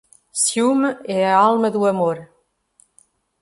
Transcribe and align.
Ciúme 0.43 0.91
é 1.05 1.19
a 1.29 1.35
alma 1.47 1.69
do 1.75 1.81
amor. 1.91 2.17